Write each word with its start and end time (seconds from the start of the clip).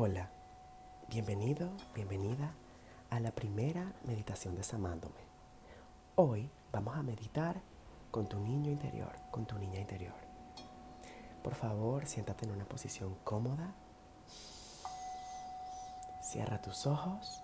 Hola, 0.00 0.30
bienvenido, 1.08 1.72
bienvenida 1.92 2.54
a 3.10 3.18
la 3.18 3.32
primera 3.32 3.92
meditación 4.04 4.54
de 4.54 4.62
Samándome. 4.62 5.26
Hoy 6.14 6.48
vamos 6.70 6.96
a 6.96 7.02
meditar 7.02 7.60
con 8.12 8.28
tu 8.28 8.38
niño 8.38 8.70
interior, 8.70 9.10
con 9.32 9.44
tu 9.44 9.58
niña 9.58 9.80
interior. 9.80 10.14
Por 11.42 11.56
favor, 11.56 12.06
siéntate 12.06 12.44
en 12.44 12.52
una 12.52 12.64
posición 12.64 13.16
cómoda. 13.24 13.74
Cierra 16.22 16.62
tus 16.62 16.86
ojos. 16.86 17.42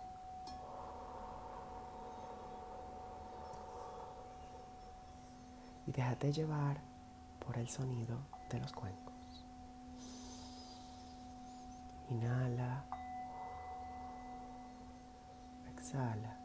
Y 5.89 5.91
déjate 5.91 6.33
llevar 6.33 6.81
por 7.45 7.59
el 7.59 7.69
sonido 7.69 8.17
de 8.49 8.61
los 8.61 8.73
cuencos. 8.73 9.04
Inhala. 12.11 12.85
Exhala. 15.73 16.37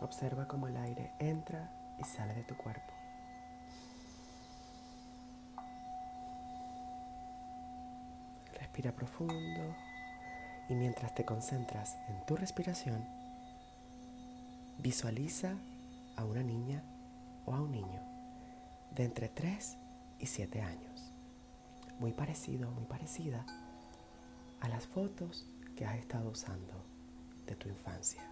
Observa 0.00 0.48
cómo 0.48 0.66
el 0.66 0.76
aire 0.78 1.12
entra 1.18 1.70
y 1.98 2.04
sale 2.04 2.34
de 2.34 2.42
tu 2.44 2.56
cuerpo. 2.56 2.92
Respira 8.58 8.92
profundo 8.92 9.74
y 10.70 10.74
mientras 10.74 11.14
te 11.14 11.24
concentras 11.24 11.98
en 12.08 12.24
tu 12.24 12.36
respiración, 12.36 13.04
visualiza 14.78 15.54
a 16.16 16.24
una 16.24 16.42
niña 16.42 16.82
o 17.44 17.54
a 17.54 17.60
un 17.60 17.72
niño 17.72 18.09
de 18.94 19.04
entre 19.04 19.28
3 19.28 19.76
y 20.18 20.26
7 20.26 20.60
años. 20.60 21.12
Muy 21.98 22.12
parecido, 22.12 22.70
muy 22.70 22.84
parecida 22.84 23.44
a 24.60 24.68
las 24.68 24.86
fotos 24.86 25.46
que 25.76 25.84
has 25.84 25.98
estado 25.98 26.30
usando 26.30 26.84
de 27.46 27.56
tu 27.56 27.68
infancia. 27.68 28.22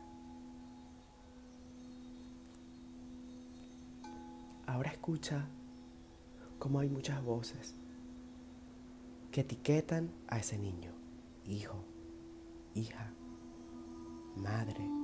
Ahora 4.66 4.90
escucha 4.90 5.46
cómo 6.58 6.80
hay 6.80 6.88
muchas 6.88 7.22
voces 7.22 7.74
que 9.32 9.40
etiquetan 9.40 10.10
a 10.28 10.38
ese 10.38 10.58
niño, 10.58 10.92
hijo, 11.46 11.84
hija, 12.74 13.12
madre, 14.36 14.97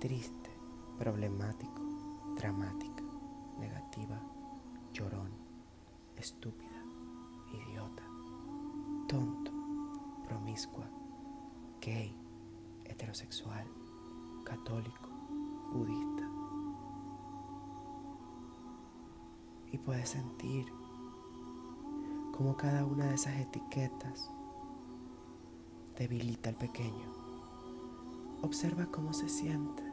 triste, 0.00 0.50
problemático, 0.98 1.82
dramática, 2.34 3.04
negativa, 3.58 4.18
llorón, 4.94 5.28
estúpida, 6.16 6.82
idiota, 7.52 8.02
tonto, 9.06 9.52
promiscua, 10.26 10.86
gay, 11.82 12.16
heterosexual, 12.86 13.66
católico, 14.42 15.10
budista. 15.74 16.26
Y 19.70 19.76
puedes 19.76 20.08
sentir 20.08 20.66
cómo 22.32 22.56
cada 22.56 22.86
una 22.86 23.04
de 23.04 23.16
esas 23.16 23.38
etiquetas 23.38 24.30
debilita 25.98 26.48
al 26.48 26.56
pequeño. 26.56 27.20
Observa 28.42 28.86
cómo 28.86 29.12
se 29.12 29.28
siente. 29.28 29.89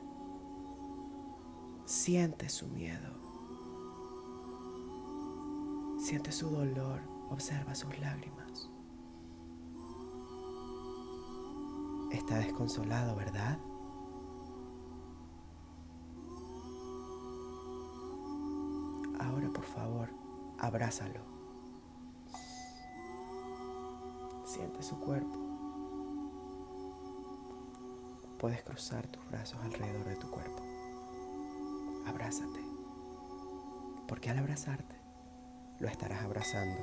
Siente 1.87 2.49
su 2.49 2.67
miedo. 2.67 3.13
Siente 5.97 6.33
su 6.33 6.49
dolor. 6.49 6.99
Observa 7.29 7.73
sus 7.75 7.97
lágrimas. 7.99 8.69
Está 12.11 12.39
desconsolado, 12.39 13.15
¿verdad? 13.15 13.57
Ahora, 19.21 19.49
por 19.53 19.63
favor, 19.63 20.09
abrázalo. 20.59 21.21
Siente 24.43 24.83
su 24.83 24.99
cuerpo. 24.99 25.39
Puedes 28.37 28.61
cruzar 28.63 29.07
tus 29.07 29.25
brazos 29.29 29.57
alrededor 29.63 30.05
de 30.05 30.17
tu 30.17 30.29
cuerpo. 30.29 30.76
Abrázate. 32.07 32.61
Porque 34.07 34.29
al 34.29 34.37
abrazarte, 34.37 34.95
lo 35.79 35.89
estarás 35.89 36.23
abrazando. 36.23 36.79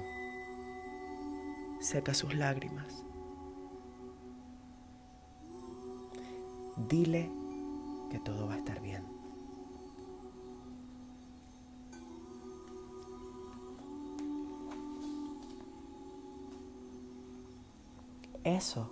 Seca 1.80 2.12
sus 2.12 2.34
lágrimas. 2.34 3.04
Dile 6.76 7.30
que 8.10 8.18
todo 8.18 8.46
va 8.46 8.54
a 8.54 8.58
estar 8.58 8.82
bien. 8.82 9.02
Eso 18.44 18.90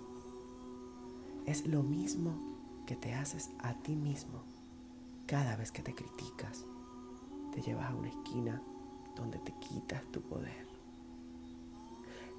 es 1.45 1.67
lo 1.67 1.83
mismo 1.83 2.33
que 2.87 2.95
te 2.95 3.13
haces 3.13 3.51
a 3.59 3.75
ti 3.75 3.95
mismo 3.95 4.52
cada 5.33 5.55
vez 5.55 5.71
que 5.71 5.81
te 5.81 5.95
criticas. 5.95 6.63
Te 7.51 7.61
llevas 7.63 7.89
a 7.89 7.95
una 7.95 8.09
esquina 8.09 8.61
donde 9.15 9.39
te 9.39 9.51
quitas 9.53 10.05
tu 10.11 10.21
poder. 10.21 10.67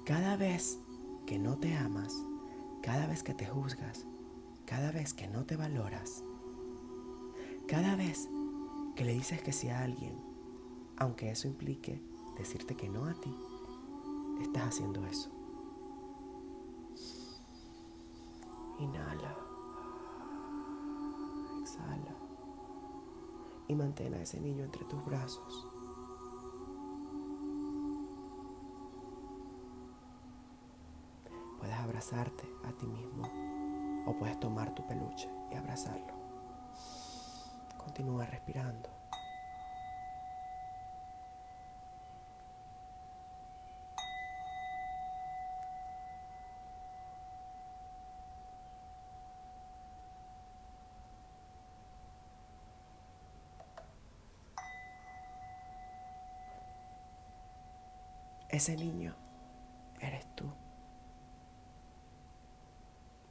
Cada 0.05 0.37
vez 0.37 0.79
que 1.25 1.37
no 1.37 1.57
te 1.57 1.75
amas, 1.75 2.15
cada 2.81 3.05
vez 3.05 3.21
que 3.21 3.33
te 3.33 3.47
juzgas, 3.47 4.05
cada 4.65 4.93
vez 4.93 5.13
que 5.13 5.27
no 5.27 5.43
te 5.43 5.57
valoras, 5.57 6.23
cada 7.67 7.97
vez 7.97 8.29
que 8.95 9.03
le 9.03 9.13
dices 9.13 9.41
que 9.41 9.51
sí 9.51 9.67
a 9.67 9.83
alguien, 9.83 10.17
aunque 10.95 11.31
eso 11.31 11.49
implique 11.49 12.01
decirte 12.37 12.77
que 12.77 12.87
no 12.87 13.07
a 13.07 13.13
ti, 13.13 13.35
estás 14.41 14.69
haciendo 14.69 15.05
eso. 15.05 15.29
Inhala. 18.79 19.44
Y 23.67 23.75
mantén 23.75 24.13
a 24.13 24.21
ese 24.21 24.39
niño 24.39 24.63
entre 24.63 24.85
tus 24.85 25.03
brazos. 25.05 25.67
Puedes 31.59 31.75
abrazarte 31.75 32.47
a 32.63 32.71
ti 32.73 32.85
mismo 32.85 33.29
o 34.05 34.13
puedes 34.17 34.39
tomar 34.39 34.73
tu 34.75 34.85
peluche 34.85 35.29
y 35.51 35.55
abrazarlo. 35.55 36.13
Continúa 37.77 38.25
respirando. 38.25 39.04
Ese 58.49 58.75
niño 58.75 59.15
eres 59.99 60.25
tú. 60.35 60.51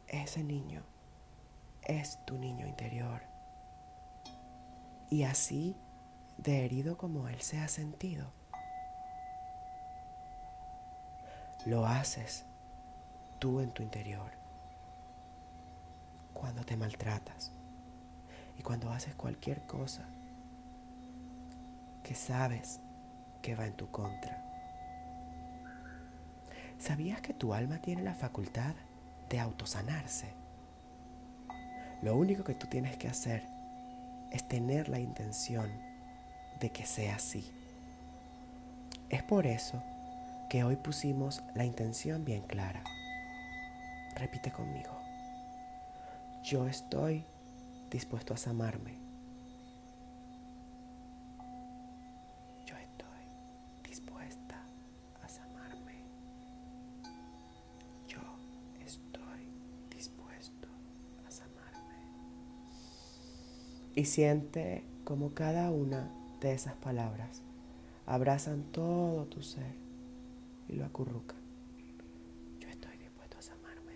Ese 0.09 0.43
niño 0.45 0.83
es 1.83 2.19
tu 2.25 2.39
niño 2.39 2.67
interior. 2.67 3.23
Y 5.11 5.25
así 5.25 5.77
de 6.39 6.65
herido 6.65 6.97
como 6.97 7.29
él 7.29 7.41
se 7.41 7.61
ha 7.61 7.69
sentido, 7.69 8.33
lo 11.67 11.87
haces 11.87 12.45
tú 13.39 13.61
en 13.61 13.71
tu 13.71 13.83
interior. 13.83 14.33
Cuando 16.33 16.65
te 16.65 16.77
maltratas 16.77 17.53
y 18.59 18.63
cuando 18.63 18.91
haces 18.91 19.15
cualquier 19.15 19.67
cosa 19.67 20.05
que 22.03 22.15
sabes 22.15 22.81
que 23.41 23.55
va 23.55 23.67
en 23.67 23.77
tu 23.77 23.91
contra. 23.91 24.54
¿Sabías 26.85 27.23
que 27.23 27.33
tu 27.33 27.55
alma 27.55 27.79
tiene 27.79 28.03
la 28.03 28.13
facultad 28.13 28.75
de 29.31 29.41
autosanarse? 29.41 30.35
Lo 32.03 32.15
único 32.15 32.45
que 32.45 32.53
tú 32.53 32.67
tienes 32.67 32.99
que 32.99 33.09
hacer 33.09 33.43
es 34.31 34.47
tener 34.47 34.91
la 34.91 34.99
intención 34.99 35.71
de 36.61 36.71
que 36.73 36.85
sea 36.85 37.17
así. 37.17 37.51
Es 39.09 39.23
por 39.23 39.47
eso 39.47 39.83
que 40.51 40.63
hoy 40.63 40.77
pusimos 40.77 41.43
la 41.55 41.65
intención 41.65 42.23
bien 42.23 42.43
clara. 42.43 42.85
Repite 44.17 44.53
conmigo. 44.53 44.93
Yo 46.43 46.69
estoy 46.69 47.25
dispuesto 47.91 48.35
a 48.35 48.51
amarme. 48.51 49.04
Y 63.95 64.07
siente 64.07 64.85
como 65.05 65.35
cada 65.35 65.71
una 65.71 66.11
de 66.41 66.53
esas 66.53 66.75
palabras 66.75 67.43
abrazan 68.07 68.65
todo 68.73 69.27
tu 69.27 69.43
ser 69.43 69.75
y 70.69 70.75
lo 70.75 70.85
acurrucan. 70.85 71.39
Yo 72.61 72.69
estoy 72.69 72.97
dispuesto 72.99 73.37
a 73.39 73.55
amarme. 73.55 73.93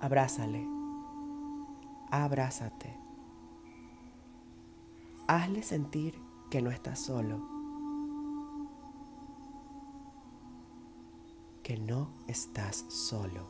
Abrázale. 0.00 0.66
Abrázate. 2.10 2.94
Hazle 5.26 5.62
sentir 5.62 6.14
que 6.50 6.62
no 6.62 6.70
estás 6.70 7.00
solo. 7.00 7.46
Que 11.62 11.76
no 11.76 12.10
estás 12.26 12.86
solo. 12.88 13.46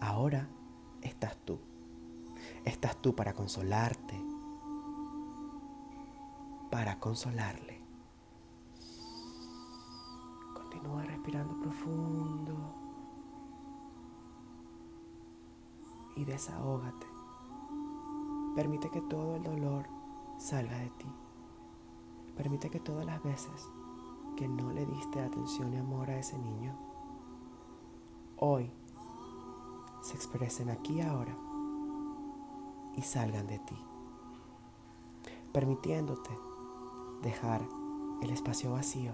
Ahora 0.00 0.48
estás 1.02 1.36
tú. 1.44 1.58
Estás 2.64 2.96
tú 2.96 3.14
para 3.14 3.34
consolarte, 3.34 4.20
para 6.70 6.98
consolarle. 6.98 7.80
Continúa 10.54 11.02
respirando 11.02 11.58
profundo 11.60 12.74
y 16.16 16.24
desahógate. 16.24 17.06
Permite 18.54 18.90
que 18.90 19.00
todo 19.02 19.36
el 19.36 19.42
dolor 19.42 19.86
salga 20.36 20.78
de 20.78 20.90
ti. 20.90 21.06
Permite 22.36 22.70
que 22.70 22.80
todas 22.80 23.06
las 23.06 23.22
veces 23.22 23.68
que 24.36 24.46
no 24.48 24.72
le 24.72 24.86
diste 24.86 25.20
atención 25.20 25.74
y 25.74 25.78
amor 25.78 26.10
a 26.10 26.18
ese 26.18 26.38
niño, 26.38 26.76
hoy 28.36 28.70
se 30.02 30.14
expresen 30.14 30.70
aquí 30.70 31.00
ahora 31.00 31.36
y 32.96 33.02
salgan 33.02 33.46
de 33.46 33.58
ti, 33.58 33.76
permitiéndote 35.52 36.30
dejar 37.22 37.62
el 38.22 38.30
espacio 38.30 38.72
vacío 38.72 39.12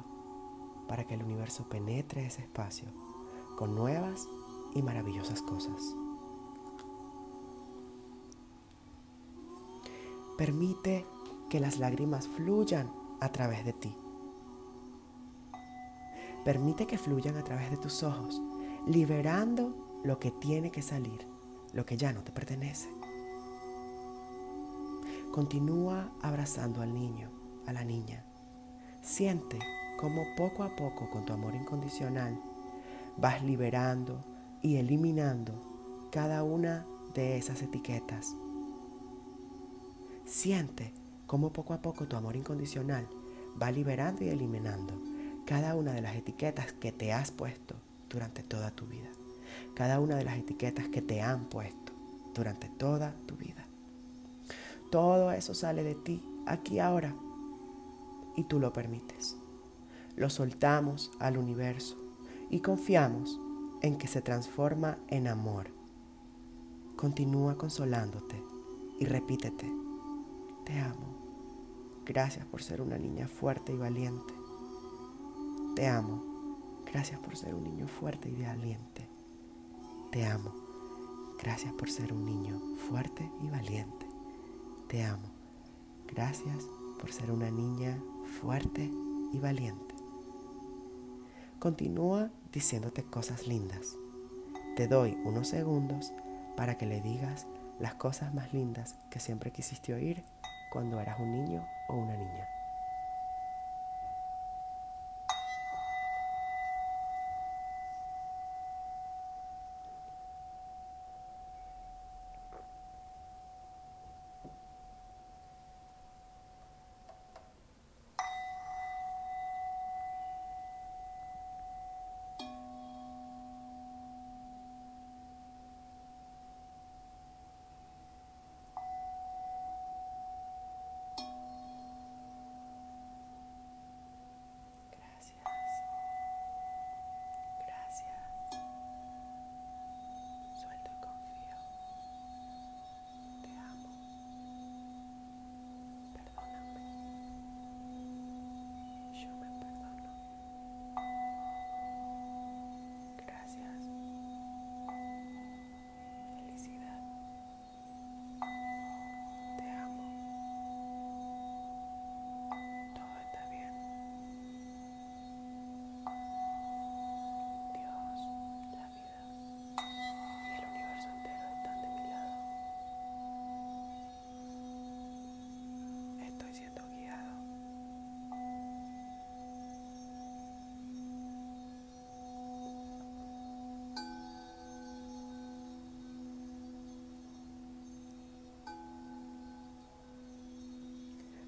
para 0.88 1.04
que 1.04 1.14
el 1.14 1.22
universo 1.22 1.68
penetre 1.68 2.26
ese 2.26 2.42
espacio 2.42 2.88
con 3.56 3.74
nuevas 3.74 4.28
y 4.74 4.82
maravillosas 4.82 5.42
cosas. 5.42 5.94
Permite 10.36 11.06
que 11.48 11.60
las 11.60 11.78
lágrimas 11.78 12.26
fluyan 12.26 12.90
a 13.20 13.30
través 13.30 13.64
de 13.64 13.72
ti. 13.72 13.96
Permite 16.44 16.86
que 16.86 16.98
fluyan 16.98 17.36
a 17.36 17.44
través 17.44 17.70
de 17.70 17.76
tus 17.76 18.02
ojos, 18.02 18.42
liberando 18.86 19.83
lo 20.04 20.18
que 20.18 20.30
tiene 20.30 20.70
que 20.70 20.82
salir, 20.82 21.26
lo 21.72 21.86
que 21.86 21.96
ya 21.96 22.12
no 22.12 22.22
te 22.22 22.30
pertenece. 22.30 22.88
Continúa 25.32 26.12
abrazando 26.22 26.82
al 26.82 26.94
niño, 26.94 27.30
a 27.66 27.72
la 27.72 27.84
niña. 27.84 28.24
Siente 29.02 29.58
cómo 29.98 30.22
poco 30.36 30.62
a 30.62 30.76
poco 30.76 31.10
con 31.10 31.24
tu 31.24 31.32
amor 31.32 31.54
incondicional 31.54 32.38
vas 33.16 33.42
liberando 33.42 34.20
y 34.62 34.76
eliminando 34.76 36.08
cada 36.10 36.42
una 36.42 36.84
de 37.14 37.36
esas 37.38 37.62
etiquetas. 37.62 38.34
Siente 40.24 40.92
cómo 41.26 41.52
poco 41.52 41.74
a 41.74 41.82
poco 41.82 42.06
tu 42.06 42.16
amor 42.16 42.36
incondicional 42.36 43.08
va 43.60 43.70
liberando 43.70 44.22
y 44.24 44.28
eliminando 44.28 45.00
cada 45.46 45.74
una 45.74 45.92
de 45.92 46.02
las 46.02 46.16
etiquetas 46.16 46.72
que 46.72 46.92
te 46.92 47.12
has 47.12 47.30
puesto 47.30 47.74
durante 48.08 48.42
toda 48.42 48.70
tu 48.70 48.86
vida. 48.86 49.08
Cada 49.74 50.00
una 50.00 50.16
de 50.16 50.24
las 50.24 50.38
etiquetas 50.38 50.88
que 50.88 51.02
te 51.02 51.22
han 51.22 51.44
puesto 51.46 51.92
durante 52.34 52.68
toda 52.68 53.14
tu 53.26 53.36
vida. 53.36 53.66
Todo 54.90 55.32
eso 55.32 55.54
sale 55.54 55.82
de 55.82 55.94
ti 55.94 56.22
aquí 56.46 56.78
ahora 56.78 57.14
y 58.36 58.44
tú 58.44 58.60
lo 58.60 58.72
permites. 58.72 59.36
Lo 60.16 60.30
soltamos 60.30 61.10
al 61.18 61.36
universo 61.36 61.96
y 62.50 62.60
confiamos 62.60 63.40
en 63.82 63.98
que 63.98 64.06
se 64.06 64.22
transforma 64.22 64.98
en 65.08 65.26
amor. 65.26 65.68
Continúa 66.96 67.58
consolándote 67.58 68.40
y 69.00 69.06
repítete, 69.06 69.70
te 70.64 70.78
amo. 70.78 71.14
Gracias 72.06 72.46
por 72.46 72.62
ser 72.62 72.80
una 72.80 72.98
niña 72.98 73.26
fuerte 73.26 73.72
y 73.72 73.76
valiente. 73.76 74.34
Te 75.74 75.88
amo. 75.88 76.22
Gracias 76.86 77.18
por 77.18 77.36
ser 77.36 77.54
un 77.54 77.64
niño 77.64 77.88
fuerte 77.88 78.28
y 78.28 78.42
valiente. 78.42 79.08
Te 80.14 80.24
amo. 80.26 80.54
Gracias 81.42 81.72
por 81.72 81.90
ser 81.90 82.12
un 82.12 82.24
niño 82.24 82.60
fuerte 82.88 83.28
y 83.42 83.50
valiente. 83.50 84.06
Te 84.86 85.02
amo. 85.02 85.26
Gracias 86.06 86.68
por 87.00 87.10
ser 87.10 87.32
una 87.32 87.50
niña 87.50 87.98
fuerte 88.40 88.92
y 89.32 89.38
valiente. 89.40 89.92
Continúa 91.58 92.30
diciéndote 92.52 93.02
cosas 93.02 93.48
lindas. 93.48 93.96
Te 94.76 94.86
doy 94.86 95.18
unos 95.24 95.48
segundos 95.48 96.12
para 96.56 96.78
que 96.78 96.86
le 96.86 97.00
digas 97.00 97.48
las 97.80 97.96
cosas 97.96 98.32
más 98.32 98.54
lindas 98.54 98.94
que 99.10 99.18
siempre 99.18 99.50
quisiste 99.50 99.94
oír 99.94 100.22
cuando 100.72 101.00
eras 101.00 101.18
un 101.18 101.32
niño 101.32 101.66
o 101.88 101.96
una 101.96 102.16
niña. 102.16 102.46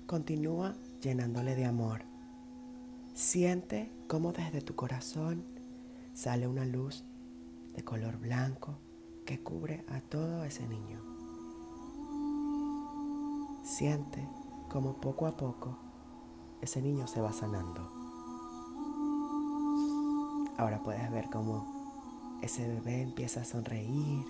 Continúa 0.06 0.76
llenándole 1.02 1.56
de 1.56 1.64
amor. 1.64 2.02
Siente 3.12 3.90
cómo 4.06 4.32
desde 4.32 4.60
tu 4.60 4.76
corazón 4.76 5.44
sale 6.14 6.46
una 6.46 6.64
luz 6.64 7.04
de 7.74 7.82
color 7.82 8.16
blanco 8.18 8.78
que 9.24 9.42
cubre 9.42 9.84
a 9.88 10.00
todo 10.00 10.44
ese 10.44 10.64
niño. 10.68 11.00
Siente 13.64 14.28
como 14.70 15.00
poco 15.00 15.26
a 15.26 15.36
poco 15.36 15.76
ese 16.60 16.80
niño 16.80 17.08
se 17.08 17.20
va 17.20 17.32
sanando. 17.32 17.90
Ahora 20.56 20.82
puedes 20.84 21.10
ver 21.10 21.28
cómo 21.30 22.38
ese 22.42 22.68
bebé 22.68 23.02
empieza 23.02 23.40
a 23.40 23.44
sonreír 23.44 24.24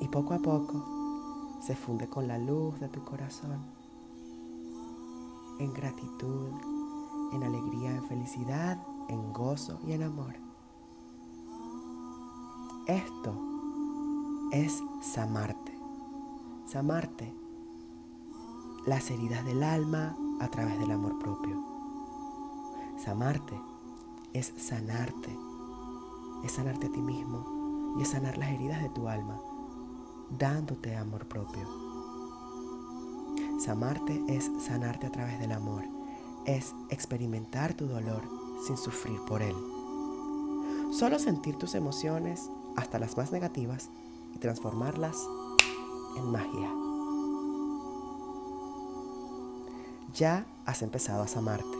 y 0.00 0.08
poco 0.08 0.32
a 0.32 0.38
poco 0.38 1.58
se 1.60 1.76
funde 1.76 2.08
con 2.08 2.26
la 2.26 2.38
luz 2.38 2.80
de 2.80 2.88
tu 2.88 3.04
corazón, 3.04 3.83
en 5.58 5.72
gratitud, 5.72 6.50
en 7.32 7.42
alegría, 7.42 7.94
en 7.94 8.04
felicidad, 8.04 8.78
en 9.08 9.32
gozo 9.32 9.80
y 9.86 9.92
en 9.92 10.02
amor. 10.02 10.34
Esto 12.86 13.34
es 14.52 14.82
Samarte. 15.00 15.76
Samarte 16.66 17.34
las 18.86 19.10
heridas 19.10 19.44
del 19.44 19.62
alma 19.62 20.16
a 20.40 20.48
través 20.48 20.78
del 20.78 20.90
amor 20.90 21.18
propio. 21.18 21.62
Samarte 22.98 23.58
es 24.32 24.52
sanarte, 24.56 25.36
es 26.44 26.52
sanarte 26.52 26.86
a 26.86 26.92
ti 26.92 27.00
mismo 27.00 27.94
y 27.98 28.02
es 28.02 28.08
sanar 28.08 28.36
las 28.36 28.50
heridas 28.50 28.82
de 28.82 28.90
tu 28.90 29.08
alma, 29.08 29.40
dándote 30.30 30.96
amor 30.96 31.26
propio. 31.26 31.83
Samarte 33.64 34.22
es 34.28 34.50
sanarte 34.60 35.06
a 35.06 35.10
través 35.10 35.40
del 35.40 35.50
amor, 35.50 35.84
es 36.44 36.74
experimentar 36.90 37.72
tu 37.72 37.86
dolor 37.86 38.20
sin 38.66 38.76
sufrir 38.76 39.18
por 39.26 39.40
él. 39.40 39.56
Solo 40.92 41.18
sentir 41.18 41.56
tus 41.56 41.74
emociones, 41.74 42.50
hasta 42.76 42.98
las 42.98 43.16
más 43.16 43.32
negativas, 43.32 43.88
y 44.34 44.38
transformarlas 44.38 45.16
en 46.18 46.30
magia. 46.30 46.70
Ya 50.14 50.44
has 50.66 50.82
empezado 50.82 51.22
a 51.22 51.38
amarte. 51.38 51.78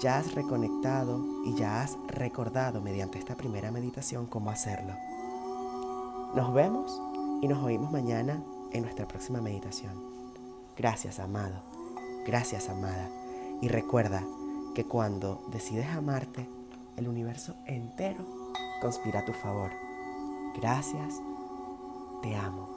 Ya 0.00 0.16
has 0.16 0.34
reconectado 0.34 1.22
y 1.44 1.54
ya 1.56 1.82
has 1.82 1.98
recordado 2.08 2.80
mediante 2.80 3.18
esta 3.18 3.36
primera 3.36 3.70
meditación 3.70 4.24
cómo 4.24 4.48
hacerlo. 4.48 4.94
Nos 6.34 6.54
vemos 6.54 7.02
y 7.42 7.48
nos 7.48 7.62
oímos 7.62 7.92
mañana 7.92 8.42
en 8.72 8.82
nuestra 8.82 9.06
próxima 9.06 9.42
meditación. 9.42 10.15
Gracias, 10.76 11.18
amado. 11.18 11.62
Gracias, 12.26 12.68
amada. 12.68 13.08
Y 13.62 13.68
recuerda 13.68 14.22
que 14.74 14.84
cuando 14.84 15.42
decides 15.50 15.88
amarte, 15.88 16.48
el 16.96 17.08
universo 17.08 17.54
entero 17.66 18.24
conspira 18.80 19.20
a 19.20 19.24
tu 19.24 19.32
favor. 19.32 19.70
Gracias. 20.54 21.20
Te 22.22 22.34
amo. 22.34 22.75